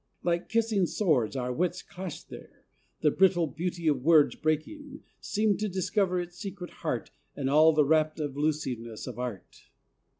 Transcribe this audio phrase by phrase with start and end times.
[0.23, 2.63] Like kissing swords Our wits clashed there;
[3.01, 7.85] the brittle beauty of words Breaking, seemed to discover its secret heart And all the
[7.85, 9.67] rapt elusiveness of Art.